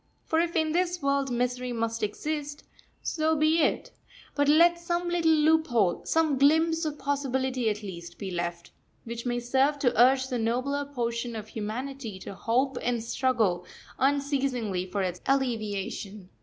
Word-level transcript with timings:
For 0.25 0.39
if 0.39 0.55
in 0.55 0.71
this 0.71 0.99
world 1.03 1.29
misery 1.29 1.71
must 1.71 2.01
exist, 2.01 2.63
so 3.03 3.35
be 3.35 3.61
it; 3.61 3.91
but 4.33 4.49
let 4.49 4.79
some 4.79 5.07
little 5.09 5.29
loophole, 5.31 6.03
some 6.05 6.39
glimpse 6.39 6.85
of 6.85 6.97
possibility 6.97 7.69
at 7.69 7.83
least, 7.83 8.17
be 8.17 8.31
left, 8.31 8.71
which 9.03 9.27
may 9.27 9.39
serve 9.39 9.77
to 9.77 9.95
urge 10.01 10.25
the 10.29 10.39
nobler 10.39 10.85
portion 10.85 11.35
of 11.35 11.49
humanity 11.49 12.17
to 12.17 12.33
hope 12.33 12.79
and 12.81 13.03
struggle 13.03 13.63
unceasingly 13.99 14.87
for 14.87 15.03
its 15.03 15.21
alleviation. 15.27 16.29